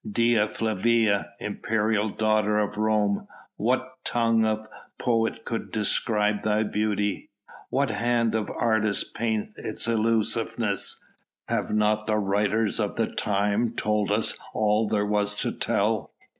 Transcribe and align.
Dea 0.11 0.47
Flavia, 0.47 1.33
imperial 1.39 2.09
daughter 2.09 2.57
of 2.57 2.75
Rome, 2.75 3.27
what 3.55 4.03
tongue 4.03 4.43
of 4.45 4.65
poet 4.97 5.45
could 5.45 5.69
describe 5.71 6.41
thy 6.41 6.63
beauty? 6.63 7.29
what 7.69 7.91
hand 7.91 8.33
of 8.33 8.49
artist 8.49 9.13
paint 9.13 9.51
its 9.57 9.87
elusiveness? 9.87 10.97
Have 11.49 11.69
not 11.71 12.07
the 12.07 12.17
writers 12.17 12.79
of 12.79 12.95
the 12.95 13.13
time 13.13 13.73
told 13.75 14.11
us 14.11 14.35
all 14.55 14.87
there 14.87 15.05
was 15.05 15.35
to 15.35 15.51
tell? 15.51 16.11